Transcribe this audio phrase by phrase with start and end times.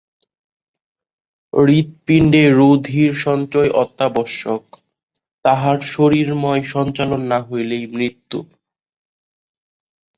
[1.53, 4.63] হৃৎপিণ্ডে রুধিরসঞ্চয় অত্যাবশ্যক,
[5.45, 8.39] তাহার শরীরময় সঞ্চালন না হইলেই মৃত্যু।